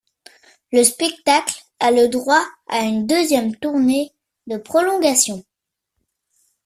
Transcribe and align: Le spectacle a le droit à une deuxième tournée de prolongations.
Le 0.71 0.83
spectacle 0.83 1.63
a 1.79 1.91
le 1.91 2.07
droit 2.07 2.43
à 2.67 2.79
une 2.85 3.05
deuxième 3.05 3.55
tournée 3.57 4.11
de 4.47 4.57
prolongations. 4.57 5.45